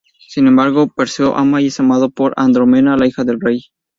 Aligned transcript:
Sin 0.27 0.47
embargo, 0.47 0.87
Perseo 0.87 1.35
ama 1.37 1.61
y 1.61 1.67
es 1.67 1.79
amado 1.79 2.09
por 2.09 2.33
Andrómeda, 2.35 2.97
la 2.97 3.05
hija 3.05 3.23
del 3.23 3.39
rey. 3.39 3.65